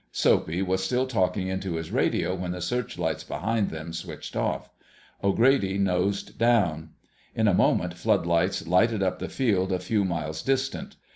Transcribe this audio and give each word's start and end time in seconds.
Soapy 0.11 0.63
was 0.63 0.83
still 0.83 1.05
talking 1.05 1.47
into 1.47 1.73
his 1.75 1.91
radio 1.91 2.33
when 2.33 2.53
the 2.53 2.59
searchlights 2.59 3.23
behind 3.23 3.69
them 3.69 3.93
switched 3.93 4.35
off. 4.35 4.67
O'Grady 5.23 5.77
nosed 5.77 6.39
down. 6.39 6.89
In 7.35 7.47
a 7.47 7.53
moment 7.53 7.93
floodlights 7.93 8.65
lighted 8.65 9.03
up 9.03 9.19
the 9.19 9.29
field 9.29 9.71
a 9.71 9.77
few 9.77 10.03
miles 10.03 10.41
distant. 10.41 10.95